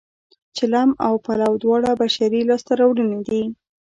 [0.57, 3.43] چلم او پلاو دواړه بشري لاسته راوړنې دي